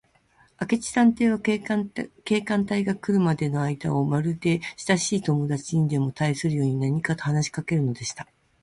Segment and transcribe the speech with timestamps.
[0.59, 1.59] 明智探偵は、警
[2.41, 8.27] 官隊が来るまでのあいだを、まるでしたしい友だちにでもたいするように、何かと話しかけるのでした。